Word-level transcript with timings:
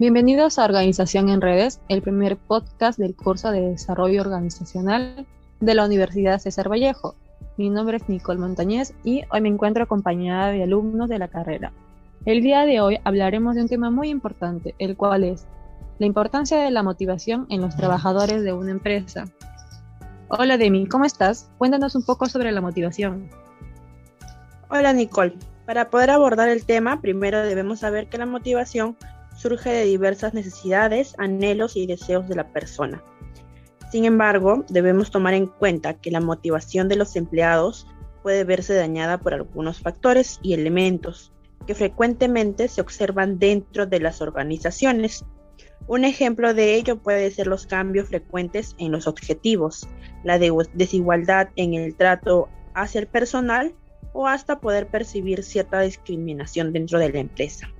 Bienvenidos 0.00 0.58
a 0.58 0.64
Organización 0.64 1.28
en 1.28 1.42
Redes, 1.42 1.78
el 1.90 2.00
primer 2.00 2.38
podcast 2.38 2.98
del 2.98 3.14
curso 3.14 3.50
de 3.50 3.60
Desarrollo 3.60 4.22
Organizacional 4.22 5.26
de 5.60 5.74
la 5.74 5.84
Universidad 5.84 6.38
César 6.38 6.70
Vallejo. 6.70 7.16
Mi 7.58 7.68
nombre 7.68 7.98
es 7.98 8.08
Nicole 8.08 8.40
Montañez 8.40 8.94
y 9.04 9.24
hoy 9.30 9.42
me 9.42 9.50
encuentro 9.50 9.84
acompañada 9.84 10.52
de 10.52 10.62
alumnos 10.62 11.10
de 11.10 11.18
la 11.18 11.28
carrera. 11.28 11.74
El 12.24 12.40
día 12.40 12.64
de 12.64 12.80
hoy 12.80 12.98
hablaremos 13.04 13.56
de 13.56 13.60
un 13.60 13.68
tema 13.68 13.90
muy 13.90 14.08
importante, 14.08 14.74
el 14.78 14.96
cual 14.96 15.22
es 15.22 15.46
la 15.98 16.06
importancia 16.06 16.60
de 16.60 16.70
la 16.70 16.82
motivación 16.82 17.44
en 17.50 17.60
los 17.60 17.76
trabajadores 17.76 18.42
de 18.42 18.54
una 18.54 18.70
empresa. 18.70 19.26
Hola 20.28 20.56
Demi, 20.56 20.86
¿cómo 20.86 21.04
estás? 21.04 21.50
Cuéntanos 21.58 21.94
un 21.94 22.06
poco 22.06 22.24
sobre 22.24 22.52
la 22.52 22.62
motivación. 22.62 23.28
Hola 24.70 24.94
Nicole. 24.94 25.36
Para 25.66 25.90
poder 25.90 26.08
abordar 26.08 26.48
el 26.48 26.64
tema, 26.64 27.02
primero 27.02 27.42
debemos 27.42 27.80
saber 27.80 28.08
que 28.08 28.16
la 28.16 28.24
motivación 28.24 28.96
surge 29.40 29.70
de 29.70 29.84
diversas 29.84 30.34
necesidades, 30.34 31.14
anhelos 31.16 31.74
y 31.74 31.86
deseos 31.86 32.28
de 32.28 32.36
la 32.36 32.52
persona. 32.52 33.02
Sin 33.90 34.04
embargo, 34.04 34.66
debemos 34.68 35.10
tomar 35.10 35.32
en 35.32 35.46
cuenta 35.46 35.94
que 35.94 36.10
la 36.10 36.20
motivación 36.20 36.88
de 36.88 36.96
los 36.96 37.16
empleados 37.16 37.86
puede 38.22 38.44
verse 38.44 38.74
dañada 38.74 39.16
por 39.16 39.32
algunos 39.32 39.80
factores 39.80 40.38
y 40.42 40.52
elementos 40.52 41.32
que 41.66 41.74
frecuentemente 41.74 42.68
se 42.68 42.82
observan 42.82 43.38
dentro 43.38 43.86
de 43.86 44.00
las 44.00 44.20
organizaciones. 44.20 45.24
Un 45.86 46.04
ejemplo 46.04 46.52
de 46.52 46.74
ello 46.74 46.98
puede 46.98 47.30
ser 47.30 47.46
los 47.46 47.66
cambios 47.66 48.08
frecuentes 48.08 48.74
en 48.76 48.92
los 48.92 49.06
objetivos, 49.06 49.88
la 50.22 50.38
desigualdad 50.38 51.48
en 51.56 51.72
el 51.72 51.94
trato 51.94 52.50
hacia 52.74 53.00
el 53.00 53.06
personal 53.06 53.74
o 54.12 54.28
hasta 54.28 54.60
poder 54.60 54.88
percibir 54.88 55.42
cierta 55.42 55.80
discriminación 55.80 56.74
dentro 56.74 56.98
de 56.98 57.10
la 57.10 57.20
empresa. 57.20 57.70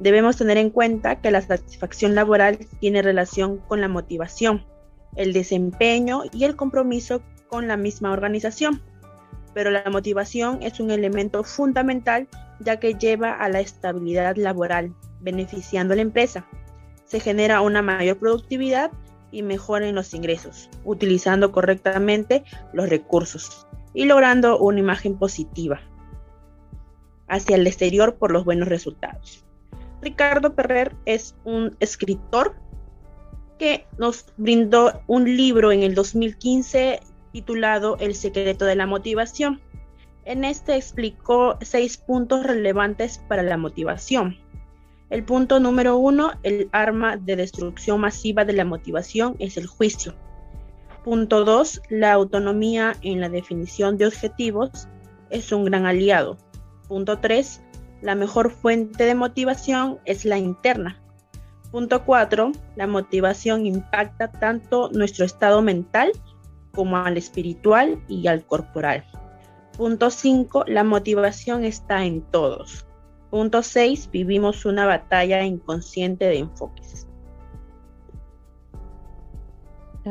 Debemos 0.00 0.38
tener 0.38 0.56
en 0.56 0.70
cuenta 0.70 1.20
que 1.20 1.30
la 1.30 1.42
satisfacción 1.42 2.14
laboral 2.14 2.56
tiene 2.80 3.02
relación 3.02 3.58
con 3.58 3.82
la 3.82 3.88
motivación, 3.88 4.64
el 5.14 5.34
desempeño 5.34 6.22
y 6.32 6.44
el 6.44 6.56
compromiso 6.56 7.20
con 7.48 7.68
la 7.68 7.76
misma 7.76 8.10
organización. 8.10 8.80
Pero 9.52 9.70
la 9.70 9.84
motivación 9.90 10.62
es 10.62 10.80
un 10.80 10.90
elemento 10.90 11.44
fundamental 11.44 12.28
ya 12.60 12.80
que 12.80 12.94
lleva 12.94 13.34
a 13.34 13.50
la 13.50 13.60
estabilidad 13.60 14.36
laboral, 14.36 14.94
beneficiando 15.20 15.92
a 15.92 15.96
la 15.96 16.02
empresa. 16.02 16.46
Se 17.04 17.20
genera 17.20 17.60
una 17.60 17.82
mayor 17.82 18.16
productividad 18.16 18.92
y 19.30 19.42
mejora 19.42 19.86
en 19.86 19.96
los 19.96 20.14
ingresos, 20.14 20.70
utilizando 20.82 21.52
correctamente 21.52 22.44
los 22.72 22.88
recursos 22.88 23.66
y 23.92 24.06
logrando 24.06 24.58
una 24.58 24.80
imagen 24.80 25.18
positiva 25.18 25.82
hacia 27.28 27.56
el 27.56 27.66
exterior 27.66 28.16
por 28.16 28.32
los 28.32 28.46
buenos 28.46 28.68
resultados. 28.68 29.44
Ricardo 30.02 30.54
Perrer 30.54 30.94
es 31.04 31.34
un 31.44 31.76
escritor 31.80 32.54
que 33.58 33.86
nos 33.98 34.24
brindó 34.38 35.02
un 35.06 35.36
libro 35.36 35.70
en 35.72 35.82
el 35.82 35.94
2015 35.94 37.00
titulado 37.32 37.96
El 37.98 38.14
secreto 38.14 38.64
de 38.64 38.76
la 38.76 38.86
motivación. 38.86 39.60
En 40.24 40.44
este 40.44 40.76
explicó 40.76 41.58
seis 41.60 41.98
puntos 41.98 42.44
relevantes 42.44 43.18
para 43.28 43.42
la 43.42 43.56
motivación. 43.56 44.38
El 45.10 45.24
punto 45.24 45.60
número 45.60 45.96
uno, 45.96 46.32
el 46.42 46.68
arma 46.72 47.16
de 47.16 47.36
destrucción 47.36 48.00
masiva 48.00 48.44
de 48.44 48.52
la 48.52 48.64
motivación 48.64 49.36
es 49.38 49.56
el 49.56 49.66
juicio. 49.66 50.14
Punto 51.04 51.44
dos, 51.44 51.82
la 51.88 52.12
autonomía 52.12 52.94
en 53.02 53.20
la 53.20 53.28
definición 53.28 53.96
de 53.96 54.06
objetivos 54.06 54.88
es 55.30 55.50
un 55.52 55.64
gran 55.64 55.86
aliado. 55.86 56.38
Punto 56.88 57.18
tres, 57.18 57.62
la 58.02 58.14
mejor 58.14 58.50
fuente 58.50 59.04
de 59.04 59.14
motivación 59.14 59.98
es 60.04 60.24
la 60.24 60.38
interna. 60.38 61.00
Punto 61.70 62.04
4. 62.04 62.52
La 62.76 62.86
motivación 62.86 63.66
impacta 63.66 64.30
tanto 64.30 64.90
nuestro 64.92 65.24
estado 65.24 65.62
mental 65.62 66.10
como 66.72 66.96
al 66.96 67.16
espiritual 67.16 68.02
y 68.08 68.26
al 68.26 68.44
corporal. 68.44 69.04
Punto 69.76 70.10
5. 70.10 70.64
La 70.66 70.82
motivación 70.82 71.64
está 71.64 72.04
en 72.04 72.22
todos. 72.22 72.86
Punto 73.30 73.62
6. 73.62 74.10
Vivimos 74.10 74.64
una 74.64 74.86
batalla 74.86 75.44
inconsciente 75.44 76.24
de 76.24 76.38
enfoques. 76.38 77.06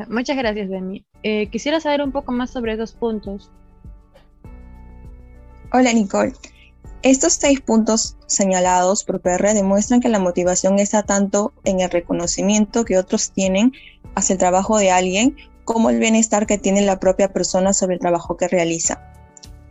Muchas 0.08 0.38
gracias, 0.38 0.70
Demi. 0.70 1.06
Eh, 1.24 1.50
quisiera 1.50 1.80
saber 1.80 2.02
un 2.02 2.12
poco 2.12 2.32
más 2.32 2.52
sobre 2.52 2.78
dos 2.78 2.94
puntos. 2.94 3.52
Hola, 5.74 5.92
Nicole. 5.94 6.34
Estos 7.02 7.36
seis 7.36 7.62
puntos 7.62 8.18
señalados 8.28 9.06
por 9.06 9.22
PR 9.22 9.54
demuestran 9.54 10.02
que 10.02 10.10
la 10.10 10.20
motivación 10.20 10.80
está 10.80 11.02
tanto 11.02 11.54
en 11.64 11.80
el 11.80 11.90
reconocimiento 11.90 12.84
que 12.84 12.98
otros 12.98 13.32
tienen 13.32 13.72
hacia 14.16 14.34
el 14.34 14.40
trabajo 14.40 14.78
de 14.78 14.92
alguien 14.92 15.38
como 15.64 15.90
el 15.90 16.00
bienestar 16.00 16.46
que 16.46 16.58
tiene 16.58 16.82
la 16.82 17.00
propia 17.00 17.32
persona 17.32 17.72
sobre 17.72 17.94
el 17.94 18.02
trabajo 18.02 18.36
que 18.36 18.50
realiza. 18.50 19.02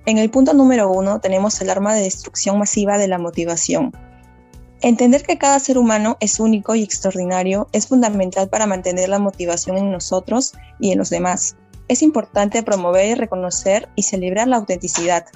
En 0.07 0.17
el 0.17 0.31
punto 0.31 0.55
número 0.55 0.91
uno 0.91 1.21
tenemos 1.21 1.61
el 1.61 1.69
arma 1.69 1.95
de 1.95 2.01
destrucción 2.01 2.59
masiva 2.59 2.97
de 2.97 3.09
la 3.09 3.19
motivación. 3.19 3.93
Entender 4.81 5.23
que 5.23 5.37
cada 5.37 5.59
ser 5.59 5.77
humano 5.77 6.17
es 6.21 6.41
único 6.41 6.77
y 6.77 6.83
extraordinario 6.83 7.69
es 7.73 7.89
fundamental 7.89 8.49
para 8.49 8.67
mantener 8.67 9.11
la 9.11 9.19
motivación 9.19 9.77
en 9.77 9.93
nosotros 9.93 10.55
y 10.81 10.93
en 10.93 10.99
los 10.99 11.11
demás. 11.11 11.57
Es 11.89 12.01
importante 12.01 12.63
promover, 12.63 13.19
reconocer 13.19 13.91
y 13.97 14.05
celebrar 14.05 14.49
la 14.49 14.57
autenticidad. 14.57 15.27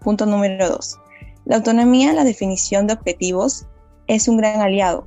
Punto 0.00 0.24
número 0.24 0.70
dos. 0.70 0.98
La 1.46 1.56
autonomía 1.56 2.10
en 2.10 2.16
la 2.16 2.24
definición 2.24 2.88
de 2.88 2.94
objetivos 2.94 3.66
es 4.08 4.26
un 4.26 4.36
gran 4.36 4.60
aliado. 4.60 5.06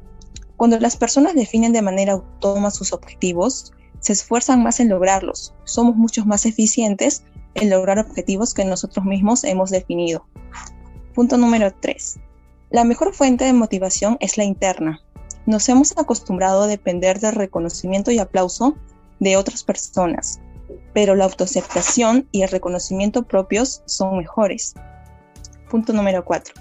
Cuando 0.56 0.80
las 0.80 0.96
personas 0.96 1.36
definen 1.36 1.74
de 1.74 1.82
manera 1.82 2.14
autónoma 2.14 2.72
sus 2.72 2.94
objetivos, 2.94 3.74
se 4.00 4.14
esfuerzan 4.14 4.64
más 4.64 4.80
en 4.80 4.88
lograrlos. 4.88 5.54
Somos 5.66 5.98
mucho 5.98 6.26
más 6.26 6.46
eficientes 6.46 7.24
en 7.56 7.70
lograr 7.70 8.00
objetivos 8.00 8.54
que 8.54 8.64
nosotros 8.64 9.06
mismos 9.06 9.44
hemos 9.44 9.70
definido. 9.70 10.26
Punto 11.14 11.38
número 11.38 11.74
3. 11.74 12.20
La 12.70 12.86
mejor 12.86 13.14
fuente 13.14 13.44
de 13.44 13.52
motivación 13.52 14.16
es 14.22 14.38
la 14.38 14.46
interna. 14.46 15.02
Nos 15.46 15.68
hemos 15.68 15.98
acostumbrado 15.98 16.64
a 16.64 16.68
depender 16.68 17.20
del 17.20 17.36
reconocimiento 17.36 18.12
y 18.12 18.20
aplauso 18.20 18.78
de 19.20 19.36
otras 19.36 19.66
personas, 19.66 20.40
pero 20.94 21.16
la 21.16 21.26
autoaceptación 21.26 22.30
y 22.32 22.44
el 22.44 22.50
reconocimiento 22.50 23.24
propios 23.24 23.84
son 23.88 24.18
mejores. 24.20 24.76
Punto 25.70 25.94
número 25.94 26.26
4. 26.26 26.56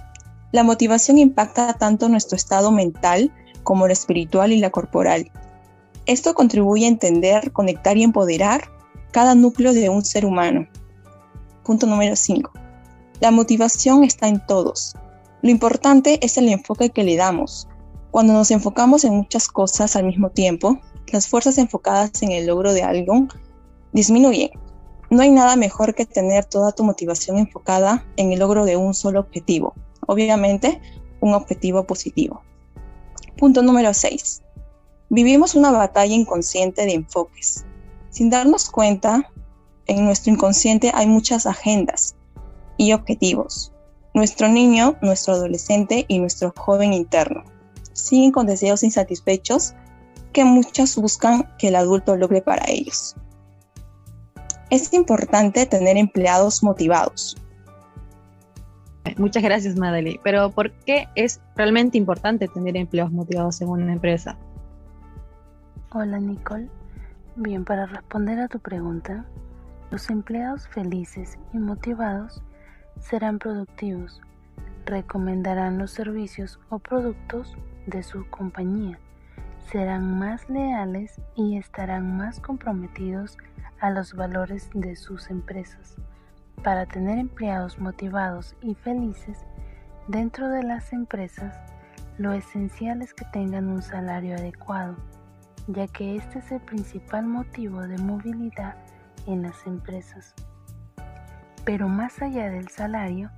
La 0.52 0.62
motivación 0.62 1.16
impacta 1.16 1.72
tanto 1.72 2.10
nuestro 2.10 2.36
estado 2.36 2.70
mental 2.70 3.32
como 3.62 3.86
lo 3.86 3.92
espiritual 3.92 4.52
y 4.52 4.58
la 4.58 4.69
corporal. 4.70 5.30
Esto 6.04 6.34
contribuye 6.34 6.84
a 6.84 6.88
entender, 6.88 7.52
conectar 7.52 7.97
y 7.97 8.02
empoderar 8.02 8.70
cada 9.10 9.34
núcleo 9.34 9.72
de 9.72 9.88
un 9.88 10.04
ser 10.04 10.26
humano. 10.26 10.66
Punto 11.64 11.86
número 11.86 12.16
5. 12.16 12.50
La 13.20 13.30
motivación 13.30 14.04
está 14.04 14.28
en 14.28 14.44
todos. 14.47 14.94
Lo 15.41 15.50
importante 15.50 16.24
es 16.24 16.36
el 16.36 16.48
enfoque 16.48 16.91
que 16.91 17.04
le 17.04 17.16
damos. 17.16 17.66
Cuando 18.10 18.34
nos 18.34 18.50
enfocamos 18.50 19.04
en 19.04 19.14
muchas 19.14 19.48
cosas 19.48 19.97
al 19.97 20.04
mismo 20.04 20.30
tiempo, 20.30 20.78
las 21.12 21.28
fuerzas 21.28 21.56
enfocadas 21.56 22.22
en 22.22 22.32
el 22.32 22.47
logro 22.47 22.74
de 22.74 22.82
algo 22.82 23.26
disminuyen 23.92 24.50
no 25.10 25.22
hay 25.22 25.30
nada 25.30 25.56
mejor 25.56 25.94
que 25.94 26.06
tener 26.06 26.44
toda 26.44 26.72
tu 26.72 26.84
motivación 26.84 27.38
enfocada 27.38 28.06
en 28.16 28.32
el 28.32 28.41
logro 28.41 28.64
de 28.64 28.76
un 28.76 28.94
solo 28.94 29.20
objetivo. 29.20 29.74
Obviamente, 30.06 30.80
un 31.20 31.34
objetivo 31.34 31.84
positivo. 31.84 32.42
Punto 33.36 33.62
número 33.62 33.94
6. 33.94 34.42
Vivimos 35.10 35.54
una 35.54 35.70
batalla 35.70 36.14
inconsciente 36.14 36.84
de 36.84 36.94
enfoques. 36.94 37.64
Sin 38.10 38.30
darnos 38.30 38.68
cuenta, 38.68 39.30
en 39.86 40.04
nuestro 40.04 40.32
inconsciente 40.32 40.91
hay 40.94 41.06
muchas 41.06 41.47
agendas 41.47 42.14
y 42.77 42.92
objetivos. 42.92 43.72
Nuestro 44.12 44.48
niño, 44.48 44.97
nuestro 45.00 45.34
adolescente 45.34 46.04
y 46.09 46.18
nuestro 46.18 46.53
joven 46.56 46.92
interno 46.92 47.44
siguen 47.92 48.33
con 48.33 48.47
deseos 48.47 48.83
insatisfechos 48.83 49.74
que 50.33 50.44
muchos 50.44 50.97
buscan 50.97 51.48
que 51.59 51.68
el 51.68 51.77
adulto 51.77 52.16
logre 52.16 52.42
para 52.42 52.65
ellos. 52.68 53.16
Es 54.70 54.92
importante 54.92 55.65
tener 55.66 55.97
empleados 55.97 56.62
motivados. 56.62 57.36
Muchas 59.16 59.42
gracias, 59.42 59.76
Madeleine. 59.76 60.20
Pero 60.22 60.50
¿por 60.50 60.70
qué 60.70 61.09
es 61.15 61.41
realmente 61.56 61.97
importante 61.97 62.48
tener 62.48 62.76
empleados 62.76 63.12
motivados 63.12 63.60
en 63.60 63.68
una 63.68 63.92
empresa? 63.92 64.36
Hola, 65.91 66.20
Nicole. 66.20 66.68
Bien, 67.36 67.65
para 67.65 67.86
responder 67.86 68.38
a 68.41 68.48
tu 68.48 68.59
pregunta, 68.59 69.24
los 69.91 70.10
empleados 70.10 70.68
felices 70.68 71.38
y 71.54 71.59
motivados 71.59 72.42
serán 73.00 73.38
productivos, 73.38 74.21
recomendarán 74.84 75.78
los 75.78 75.92
servicios 75.92 76.59
o 76.68 76.78
productos 76.78 77.56
de 77.86 78.03
su 78.03 78.28
compañía, 78.28 78.98
serán 79.71 80.18
más 80.18 80.50
leales 80.50 81.21
y 81.36 81.56
estarán 81.56 82.16
más 82.16 82.41
comprometidos 82.41 83.38
a 83.80 83.91
los 83.91 84.15
valores 84.15 84.71
de 84.75 84.97
sus 84.97 85.30
empresas. 85.30 85.97
Para 86.63 86.86
tener 86.86 87.19
empleados 87.19 87.78
motivados 87.78 88.57
y 88.60 88.75
felices 88.75 89.39
dentro 90.09 90.48
de 90.48 90.63
las 90.63 90.92
empresas, 90.92 91.57
lo 92.19 92.33
esencial 92.33 93.03
es 93.03 93.15
que 93.15 93.25
tengan 93.27 93.69
un 93.69 93.80
salario 93.80 94.34
adecuado, 94.34 94.97
ya 95.69 95.86
que 95.86 96.16
este 96.16 96.41
es 96.41 96.51
el 96.51 96.60
principal 96.60 97.27
motivo 97.27 97.83
de 97.83 97.98
movilidad 97.98 98.77
en 99.27 99.42
las 99.42 99.66
empresas. 99.66 100.34
Pero 101.65 101.89
más 101.89 102.21
allá 102.22 102.51
del 102.51 102.69
salario, 102.69 103.31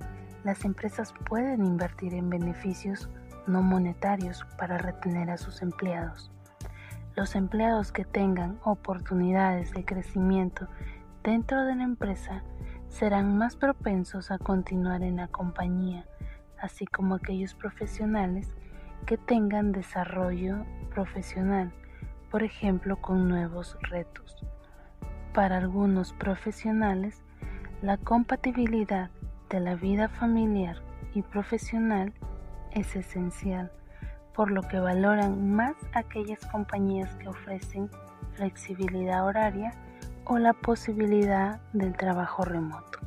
las 0.43 0.65
empresas 0.65 1.13
pueden 1.25 1.65
invertir 1.65 2.13
en 2.15 2.29
beneficios 2.29 3.09
no 3.47 3.61
monetarios 3.61 4.45
para 4.57 4.77
retener 4.77 5.29
a 5.29 5.37
sus 5.37 5.61
empleados. 5.61 6.31
Los 7.15 7.35
empleados 7.35 7.91
que 7.91 8.05
tengan 8.05 8.59
oportunidades 8.63 9.73
de 9.73 9.83
crecimiento 9.83 10.67
dentro 11.23 11.65
de 11.65 11.75
la 11.75 11.83
empresa 11.83 12.43
serán 12.87 13.37
más 13.37 13.55
propensos 13.55 14.31
a 14.31 14.37
continuar 14.37 15.03
en 15.03 15.17
la 15.17 15.27
compañía, 15.27 16.05
así 16.57 16.85
como 16.85 17.15
aquellos 17.15 17.53
profesionales 17.53 18.55
que 19.05 19.17
tengan 19.17 19.71
desarrollo 19.71 20.65
profesional, 20.93 21.73
por 22.29 22.43
ejemplo 22.43 23.01
con 23.01 23.27
nuevos 23.27 23.77
retos. 23.81 24.37
Para 25.33 25.57
algunos 25.57 26.13
profesionales, 26.13 27.23
la 27.81 27.97
compatibilidad 27.97 29.09
de 29.49 29.59
la 29.59 29.75
vida 29.75 30.07
familiar 30.07 30.77
y 31.13 31.23
profesional 31.23 32.13
es 32.71 32.95
esencial, 32.95 33.71
por 34.33 34.51
lo 34.51 34.61
que 34.63 34.79
valoran 34.79 35.51
más 35.51 35.75
aquellas 35.93 36.45
compañías 36.45 37.13
que 37.15 37.27
ofrecen 37.27 37.89
flexibilidad 38.33 39.25
horaria 39.25 39.73
o 40.25 40.37
la 40.37 40.53
posibilidad 40.53 41.59
del 41.73 41.93
trabajo 41.93 42.43
remoto. 42.43 42.99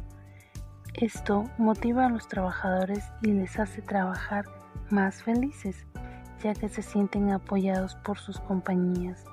Esto 0.95 1.45
motiva 1.59 2.07
a 2.07 2.09
los 2.09 2.29
trabajadores 2.29 3.05
y 3.23 3.33
les 3.33 3.59
hace 3.59 3.83
trabajar 3.83 4.45
más 4.91 5.23
felices, 5.23 5.87
ya 6.43 6.55
que 6.55 6.69
se 6.69 6.83
sienten 6.83 7.33
apoyados 7.33 7.97
por 7.97 8.19
sus 8.19 8.39
compañías. 8.41 9.25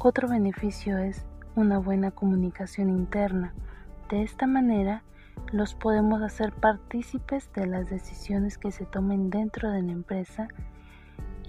Otro 0.00 0.28
beneficio 0.28 0.98
es 0.98 1.24
una 1.54 1.78
buena 1.78 2.10
comunicación 2.10 2.90
interna. 2.90 3.54
De 4.10 4.22
esta 4.22 4.46
manera, 4.46 5.02
los 5.52 5.74
podemos 5.74 6.20
hacer 6.22 6.52
partícipes 6.52 7.50
de 7.54 7.66
las 7.66 7.88
decisiones 7.88 8.58
que 8.58 8.72
se 8.72 8.84
tomen 8.84 9.30
dentro 9.30 9.70
de 9.70 9.82
la 9.82 9.92
empresa 9.92 10.48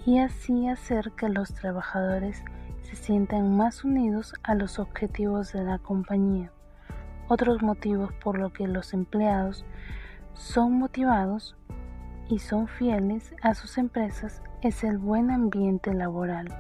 y 0.08 0.20
así 0.20 0.70
hacer 0.70 1.12
que 1.18 1.28
los 1.28 1.54
trabajadores 1.54 2.42
se 2.82 2.96
sientan 2.96 3.58
más 3.58 3.84
unidos 3.84 4.34
a 4.42 4.56
los 4.56 4.80
objetivos 4.80 5.52
de 5.52 5.66
la 5.66 5.80
compañía. 5.80 6.50
Otros 7.28 7.62
motivos 7.62 8.14
por 8.14 8.40
los 8.40 8.54
que 8.54 8.70
los 8.70 8.94
empleados 8.94 9.66
son 10.34 10.80
motivados 10.80 11.58
y 12.30 12.40
son 12.40 12.70
fieles 12.70 13.36
a 13.42 13.54
sus 13.54 13.78
empresas 13.78 14.42
es 14.62 14.86
el 14.86 14.98
buen 14.98 15.30
ambiente 15.30 15.94
laboral. 15.94 16.56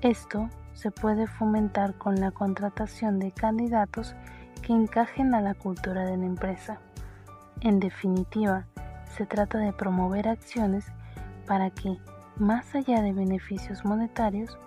Esto 0.00 0.50
se 0.72 0.90
puede 0.90 1.28
fomentar 1.28 1.94
con 1.94 2.16
la 2.16 2.32
contratación 2.32 3.20
de 3.20 3.30
candidatos 3.30 4.16
que 4.62 4.72
encajen 4.72 5.32
a 5.36 5.40
la 5.40 5.54
cultura 5.54 6.04
de 6.06 6.16
la 6.16 6.26
empresa. 6.26 6.80
En 7.60 7.78
definitiva, 7.78 8.66
se 9.16 9.26
trata 9.26 9.58
de 9.58 9.72
promover 9.72 10.26
acciones 10.26 10.86
para 11.46 11.70
que, 11.70 11.98
más 12.36 12.74
allá 12.74 13.02
de 13.02 13.12
beneficios 13.12 13.84
monetarios, 13.84 14.58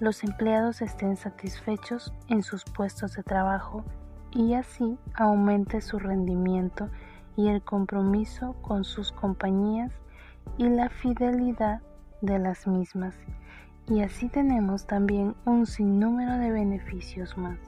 los 0.00 0.24
empleados 0.24 0.82
estén 0.82 1.16
satisfechos 1.16 2.12
en 2.28 2.42
sus 2.42 2.64
puestos 2.64 3.14
de 3.14 3.22
trabajo 3.22 3.84
y 4.32 4.54
así 4.54 4.98
aumente 5.14 5.80
su 5.80 5.98
rendimiento 5.98 6.88
y 7.36 7.48
el 7.48 7.62
compromiso 7.62 8.54
con 8.62 8.84
sus 8.84 9.12
compañías 9.12 9.92
y 10.58 10.68
la 10.68 10.88
fidelidad 10.88 11.80
de 12.20 12.38
las 12.38 12.66
mismas. 12.66 13.14
Y 13.88 14.00
así 14.00 14.28
tenemos 14.28 14.86
también 14.86 15.34
un 15.44 15.66
sinnúmero 15.66 16.38
de 16.38 16.50
beneficios 16.50 17.36
más. 17.36 17.58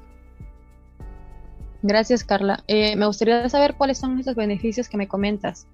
Gracias, 1.83 2.25
Carla. 2.25 2.65
Eh, 2.67 2.97
me 2.97 3.07
gustaría 3.07 3.49
saber 3.49 3.75
cuáles 3.75 3.99
son 3.99 4.19
esos 4.19 4.35
beneficios 4.35 4.89
que 4.89 4.97
me 4.97 5.09
comentas. 5.09 5.67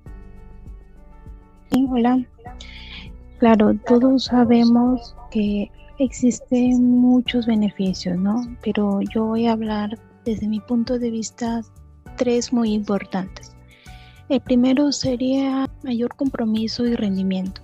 Sí, 1.71 1.87
hola. 1.91 2.23
Claro, 3.43 3.75
todos 3.89 4.27
sabemos 4.27 5.17
que 5.33 5.69
existen 5.99 7.01
muchos 7.01 7.45
beneficios, 7.45 8.17
¿no? 8.17 8.41
Pero 8.63 9.01
yo 9.13 9.25
voy 9.25 9.49
a 9.49 9.55
hablar 9.55 9.99
desde 10.25 10.47
mi 10.47 10.61
punto 10.61 10.97
de 10.97 11.11
vista 11.11 11.61
tres 12.17 12.53
muy 12.53 12.73
importantes. 12.73 13.57
El 14.29 14.43
primero 14.43 14.93
sería 14.93 15.69
mayor 15.83 16.15
compromiso 16.15 16.87
y 16.87 16.95
rendimiento. 16.95 17.63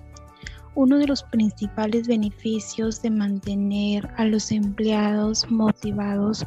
Uno 0.75 0.97
de 0.97 1.07
los 1.07 1.23
principales 1.23 2.09
beneficios 2.09 3.01
de 3.01 3.11
mantener 3.11 4.09
a 4.17 4.25
los 4.25 4.51
empleados 4.51 5.49
motivados 5.49 6.45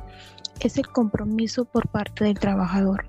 es 0.60 0.76
el 0.76 0.88
compromiso 0.88 1.64
por 1.64 1.88
parte 1.88 2.24
del 2.24 2.38
trabajador, 2.38 3.06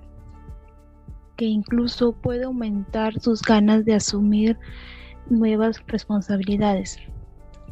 que 1.36 1.44
incluso 1.44 2.12
puede 2.12 2.44
aumentar 2.44 3.20
sus 3.20 3.42
ganas 3.42 3.84
de 3.84 3.96
asumir 3.96 4.58
nuevas 5.30 5.82
responsabilidades. 5.86 6.98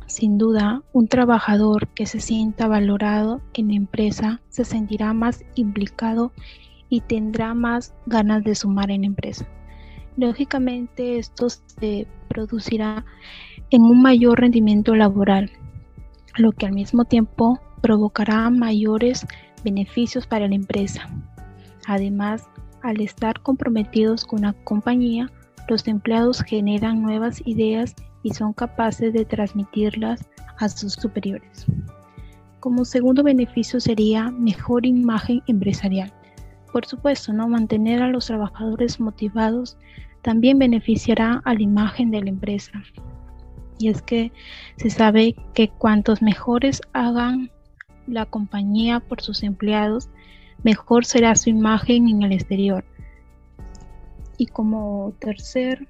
Sin 0.07 0.37
duda, 0.37 0.83
un 0.93 1.09
trabajador 1.09 1.89
que 1.89 2.07
se 2.07 2.21
sienta 2.21 2.69
valorado 2.69 3.41
en 3.55 3.69
la 3.69 3.75
empresa 3.75 4.41
se 4.49 4.65
sentirá 4.65 5.13
más 5.15 5.45
implicado 5.55 6.33
y 6.89 7.01
tendrá 7.01 7.55
más 7.55 7.95
ganas 8.07 8.45
de 8.45 8.55
sumar 8.55 8.91
en 8.91 9.03
la 9.03 9.07
empresa. 9.07 9.47
Lógicamente, 10.17 11.19
esto 11.19 11.49
se 11.49 12.07
producirá 12.29 13.07
en 13.71 13.83
un 13.83 14.03
mayor 14.03 14.41
rendimiento 14.41 14.95
laboral, 14.95 15.51
lo 16.37 16.53
que 16.53 16.67
al 16.67 16.73
mismo 16.73 17.07
tiempo 17.07 17.59
provocará 17.81 18.51
mayores 18.51 19.27
beneficios 19.65 20.27
para 20.27 20.49
la 20.49 20.55
empresa. 20.55 21.09
Además, 21.87 22.47
al 22.83 23.01
estar 23.01 23.41
comprometidos 23.41 24.25
con 24.25 24.43
la 24.43 24.53
compañía, 24.53 25.31
los 25.73 25.89
empleados 25.89 26.43
generan 26.43 27.01
nuevas 27.01 27.41
ideas 27.47 27.95
y 28.23 28.35
son 28.35 28.53
capaces 28.53 29.15
de 29.15 29.25
transmitirlas 29.25 30.29
a 30.59 30.69
sus 30.69 30.93
superiores. 30.93 31.65
Como 32.61 32.85
segundo 32.85 33.23
beneficio 33.23 33.81
sería 33.81 34.31
mejor 34.31 34.85
imagen 34.85 35.43
empresarial. 35.47 36.13
Por 36.73 36.85
supuesto, 36.85 37.33
¿no? 37.33 37.49
mantener 37.49 38.03
a 38.03 38.09
los 38.09 38.27
trabajadores 38.27 39.01
motivados 39.01 39.79
también 40.21 40.59
beneficiará 40.59 41.41
a 41.47 41.55
la 41.55 41.63
imagen 41.63 42.11
de 42.11 42.21
la 42.21 42.29
empresa. 42.29 42.73
Y 43.79 43.89
es 43.89 44.03
que 44.03 44.31
se 44.77 44.91
sabe 44.91 45.35
que 45.55 45.71
cuantos 45.71 46.21
mejores 46.21 46.83
hagan 46.93 47.51
la 48.07 48.27
compañía 48.27 49.01
por 49.01 49.23
sus 49.23 49.43
empleados, 49.43 50.11
mejor 50.63 51.07
será 51.07 51.35
su 51.35 51.49
imagen 51.49 52.11
en 52.11 52.23
el 52.23 52.33
exterior. 52.33 52.85
Y 54.43 54.47
como 54.47 55.15
tercer 55.21 55.87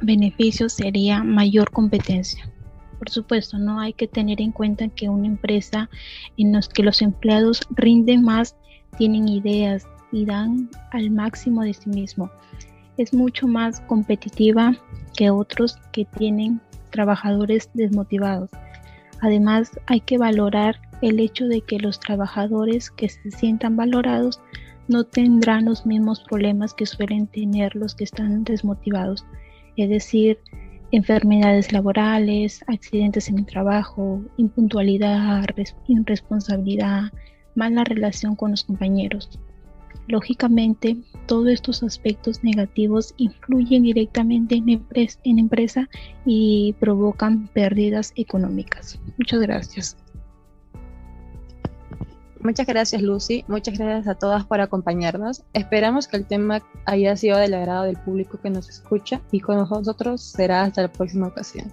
beneficio 0.00 0.70
sería 0.70 1.22
mayor 1.22 1.70
competencia. 1.70 2.50
Por 2.98 3.10
supuesto, 3.10 3.58
no 3.58 3.78
hay 3.78 3.92
que 3.92 4.08
tener 4.08 4.40
en 4.40 4.50
cuenta 4.50 4.88
que 4.88 5.10
una 5.10 5.26
empresa 5.26 5.90
en 6.38 6.52
la 6.52 6.60
que 6.62 6.82
los 6.82 7.02
empleados 7.02 7.60
rinden 7.68 8.22
más, 8.22 8.56
tienen 8.96 9.28
ideas 9.28 9.86
y 10.10 10.24
dan 10.24 10.70
al 10.90 11.10
máximo 11.10 11.60
de 11.64 11.74
sí 11.74 11.90
mismo. 11.90 12.30
Es 12.96 13.12
mucho 13.12 13.46
más 13.46 13.82
competitiva 13.82 14.74
que 15.14 15.28
otros 15.28 15.76
que 15.92 16.06
tienen 16.06 16.62
trabajadores 16.88 17.68
desmotivados. 17.74 18.48
Además, 19.20 19.78
hay 19.84 20.00
que 20.00 20.16
valorar 20.16 20.80
el 21.02 21.20
hecho 21.20 21.46
de 21.46 21.60
que 21.60 21.78
los 21.78 22.00
trabajadores 22.00 22.90
que 22.90 23.10
se 23.10 23.30
sientan 23.32 23.76
valorados 23.76 24.40
no 24.88 25.04
tendrán 25.04 25.64
los 25.64 25.86
mismos 25.86 26.20
problemas 26.20 26.74
que 26.74 26.86
suelen 26.86 27.26
tener 27.26 27.74
los 27.74 27.94
que 27.94 28.04
están 28.04 28.44
desmotivados, 28.44 29.24
es 29.76 29.88
decir, 29.88 30.38
enfermedades 30.92 31.72
laborales, 31.72 32.64
accidentes 32.68 33.28
en 33.28 33.40
el 33.40 33.46
trabajo, 33.46 34.22
impuntualidad, 34.36 35.44
irresponsabilidad, 35.88 37.12
mala 37.54 37.84
relación 37.84 38.36
con 38.36 38.52
los 38.52 38.64
compañeros. 38.64 39.38
Lógicamente, 40.08 40.96
todos 41.26 41.48
estos 41.48 41.82
aspectos 41.82 42.44
negativos 42.44 43.12
influyen 43.16 43.82
directamente 43.82 44.54
en 44.54 44.66
la 44.66 45.40
empresa 45.40 45.88
y 46.24 46.74
provocan 46.78 47.48
pérdidas 47.48 48.12
económicas. 48.14 49.00
Muchas 49.18 49.40
gracias. 49.40 49.96
Muchas 52.40 52.66
gracias 52.66 53.02
Lucy, 53.02 53.44
muchas 53.48 53.78
gracias 53.78 54.06
a 54.08 54.18
todas 54.18 54.44
por 54.44 54.60
acompañarnos. 54.60 55.42
Esperamos 55.52 56.06
que 56.06 56.16
el 56.16 56.26
tema 56.26 56.62
haya 56.84 57.16
sido 57.16 57.38
del 57.38 57.54
agrado 57.54 57.84
del 57.84 57.96
público 57.96 58.38
que 58.40 58.50
nos 58.50 58.68
escucha 58.68 59.20
y 59.32 59.40
con 59.40 59.56
nosotros 59.56 60.22
será 60.22 60.62
hasta 60.62 60.82
la 60.82 60.92
próxima 60.92 61.28
ocasión. 61.28 61.72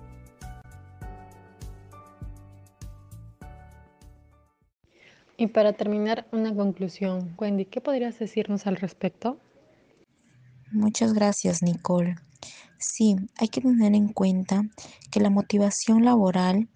Y 5.35 5.47
para 5.47 5.73
terminar, 5.73 6.25
una 6.31 6.55
conclusión. 6.55 7.35
Wendy, 7.37 7.65
¿qué 7.65 7.81
podrías 7.81 8.17
decirnos 8.17 8.65
al 8.65 8.77
respecto? 8.77 9.37
Muchas 10.71 11.13
gracias, 11.13 11.61
Nicole. 11.61 12.15
Sí, 12.77 13.15
hay 13.37 13.47
que 13.47 13.61
tener 13.61 13.93
en 13.93 14.09
cuenta 14.09 14.63
que 15.11 15.19
la 15.19 15.29
motivación 15.29 16.05
laboral 16.05 16.69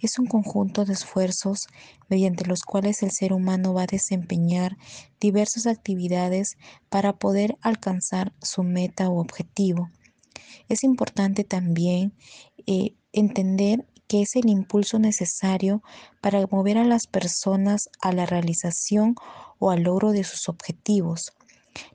es 0.00 0.18
un 0.18 0.26
conjunto 0.26 0.84
de 0.84 0.92
esfuerzos 0.92 1.68
mediante 2.08 2.44
los 2.44 2.62
cuales 2.62 3.02
el 3.02 3.10
ser 3.10 3.32
humano 3.32 3.74
va 3.74 3.82
a 3.82 3.86
desempeñar 3.86 4.76
diversas 5.20 5.66
actividades 5.66 6.56
para 6.88 7.14
poder 7.14 7.56
alcanzar 7.60 8.32
su 8.42 8.62
meta 8.62 9.08
o 9.08 9.20
objetivo. 9.20 9.90
Es 10.68 10.84
importante 10.84 11.44
también 11.44 12.14
eh, 12.66 12.94
entender 13.12 13.86
que 14.06 14.22
es 14.22 14.36
el 14.36 14.48
impulso 14.48 14.98
necesario 14.98 15.82
para 16.20 16.46
mover 16.46 16.78
a 16.78 16.84
las 16.84 17.06
personas 17.06 17.88
a 18.00 18.12
la 18.12 18.26
realización 18.26 19.14
o 19.58 19.70
al 19.70 19.82
logro 19.82 20.12
de 20.12 20.24
sus 20.24 20.48
objetivos. 20.48 21.32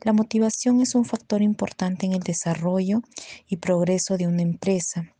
La 0.01 0.11
motivación 0.11 0.81
es 0.81 0.95
un 0.95 1.05
factor 1.05 1.41
importante 1.41 2.05
en 2.05 2.13
el 2.13 2.19
desarrollo 2.19 3.01
y 3.47 3.57
progreso 3.57 4.17
de 4.17 4.27
una 4.27 4.41
empresa 4.41 5.13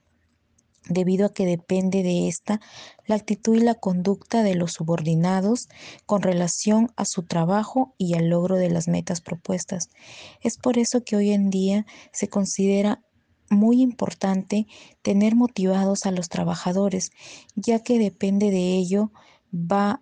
debido 0.88 1.26
a 1.26 1.34
que 1.34 1.46
depende 1.46 2.04
de 2.04 2.28
esta 2.28 2.60
la 3.06 3.16
actitud 3.16 3.56
y 3.56 3.62
la 3.62 3.76
conducta 3.76 4.44
de 4.44 4.56
los 4.56 4.74
subordinados 4.74 5.68
con 6.06 6.22
relación 6.22 6.92
a 6.96 7.06
su 7.06 7.24
trabajo 7.24 7.94
y 7.98 8.16
al 8.16 8.30
logro 8.30 8.56
de 8.56 8.70
las 8.70 8.88
metas 8.88 9.22
propuestas. 9.22 9.90
Es 10.42 10.58
por 10.58 10.78
eso 10.78 11.04
que 11.04 11.16
hoy 11.16 11.32
en 11.32 11.50
día 11.50 11.86
se 12.12 12.30
considera 12.30 13.04
muy 13.50 13.82
importante 13.82 14.68
tener 15.02 15.36
motivados 15.36 16.06
a 16.06 16.12
los 16.12 16.30
trabajadores, 16.30 17.12
ya 17.56 17.84
que 17.84 17.98
depende 17.98 18.52
de 18.52 18.76
ello 18.76 19.12
va 19.54 20.02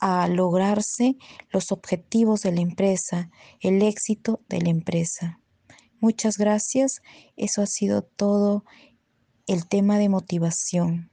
a 0.00 0.28
lograrse 0.28 1.16
los 1.50 1.72
objetivos 1.72 2.42
de 2.42 2.52
la 2.52 2.60
empresa, 2.60 3.30
el 3.60 3.82
éxito 3.82 4.40
de 4.48 4.60
la 4.62 4.70
empresa. 4.70 5.40
Muchas 6.00 6.38
gracias. 6.38 7.02
Eso 7.36 7.60
ha 7.60 7.66
sido 7.66 8.02
todo 8.02 8.64
el 9.48 9.66
tema 9.66 9.98
de 9.98 10.08
motivación. 10.08 11.10